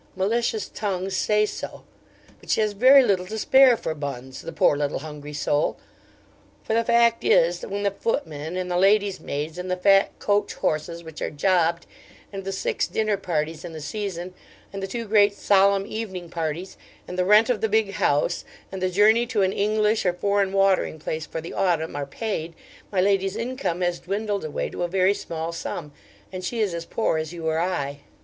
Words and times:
Malicious 0.15 0.67
tongues 0.67 1.15
say 1.15 1.45
so; 1.45 1.83
but 2.39 2.49
she 2.49 2.59
has 2.59 2.71
very 2.73 3.03
little 3.03 3.27
to 3.27 3.37
spare 3.37 3.77
for 3.77 3.93
buns, 3.93 4.41
the 4.41 4.51
poor 4.51 4.75
little 4.75 4.97
hungry 4.97 5.31
soul! 5.31 5.77
For 6.63 6.73
the 6.73 6.83
fact 6.83 7.23
is, 7.23 7.59
that 7.59 7.69
when 7.69 7.83
the 7.83 7.91
footmen, 7.91 8.57
and 8.57 8.71
the 8.71 8.79
ladies' 8.79 9.19
maids, 9.19 9.59
and 9.59 9.69
the 9.69 9.77
fat 9.77 10.17
coach 10.17 10.55
horses, 10.55 11.03
which 11.03 11.21
are 11.21 11.29
jobbed, 11.29 11.85
and 12.33 12.43
the 12.45 12.51
six 12.51 12.87
dinner 12.87 13.15
parties 13.15 13.63
in 13.63 13.73
the 13.73 13.79
season, 13.79 14.33
and 14.73 14.81
the 14.81 14.87
two 14.87 15.05
great 15.07 15.35
solemn 15.35 15.85
evening 15.85 16.31
parties, 16.31 16.77
and 17.07 17.15
the 17.15 17.23
rent 17.23 17.51
of 17.51 17.61
the 17.61 17.69
big 17.69 17.91
house, 17.91 18.43
and 18.71 18.81
the 18.81 18.89
journey 18.89 19.27
to 19.27 19.43
an 19.43 19.53
English 19.53 20.03
or 20.03 20.13
foreign 20.13 20.51
watering 20.51 20.97
place 20.97 21.27
for 21.27 21.41
the 21.41 21.53
autumn, 21.53 21.95
are 21.95 22.07
paid, 22.07 22.55
my 22.91 22.99
lady's 22.99 23.35
income 23.35 23.81
has 23.81 23.99
dwindled 23.99 24.43
away 24.43 24.67
to 24.67 24.81
a 24.81 24.87
very 24.87 25.13
small 25.13 25.51
sum, 25.51 25.91
and 26.33 26.43
she 26.43 26.59
is 26.59 26.73
as 26.73 26.85
poor 26.87 27.19
as 27.19 27.31
you 27.31 27.45
or 27.45 27.59
I. 27.59 27.99